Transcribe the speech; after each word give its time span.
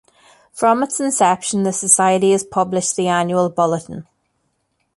From 0.51 0.81
its 0.81 0.99
inception, 0.99 1.61
the 1.61 1.71
Society 1.71 2.31
has 2.31 2.43
published 2.43 2.95
the 2.95 3.07
annual 3.07 3.51
Bulletin. 3.51 4.07